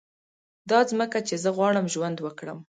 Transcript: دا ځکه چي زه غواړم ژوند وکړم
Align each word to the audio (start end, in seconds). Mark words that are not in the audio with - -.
دا 0.69 0.79
ځکه 0.89 1.17
چي 1.27 1.35
زه 1.43 1.49
غواړم 1.57 1.85
ژوند 1.93 2.17
وکړم 2.21 2.59